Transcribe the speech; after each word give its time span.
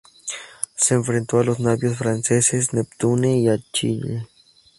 Se 0.75 0.95
enfrentó 0.95 1.37
a 1.37 1.43
los 1.43 1.59
navíos 1.59 1.95
franceses 1.99 2.73
"Neptune" 2.73 3.37
y 3.37 3.47
"Achille". 3.49 4.27